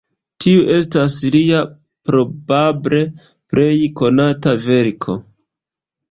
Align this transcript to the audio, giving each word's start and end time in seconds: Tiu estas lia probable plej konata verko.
Tiu 0.43 0.61
estas 0.75 1.17
lia 1.33 1.57
probable 2.09 3.01
plej 3.53 3.69
konata 4.01 4.55
verko. 4.63 5.17